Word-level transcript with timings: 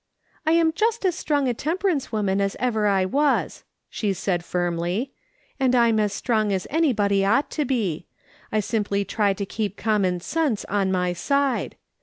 "I 0.47 0.53
am 0.53 0.73
just 0.73 1.05
as 1.05 1.13
strong 1.13 1.47
a 1.47 1.53
temperance 1.53 2.11
woman 2.11 2.41
as 2.41 2.57
ever 2.59 2.87
I 2.87 3.05
was," 3.05 3.63
she 3.87 4.13
said 4.13 4.43
firmly," 4.43 5.11
and 5.59 5.75
I'm 5.75 5.99
as 5.99 6.11
strong 6.11 6.51
as 6.51 6.65
any 6.71 6.91
body 6.91 7.23
ought 7.23 7.51
to 7.51 7.65
be. 7.65 8.07
I 8.51 8.61
simply 8.61 9.05
try 9.05 9.33
to 9.33 9.45
keep 9.45 9.77
common 9.77 10.19
sense 10.19 10.65
on 10.65 10.91
my 10.91 11.13
side. 11.13 11.75